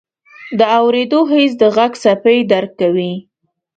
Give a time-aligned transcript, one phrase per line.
[0.59, 3.13] د اورېدو حس د غږ څپې درک کوي.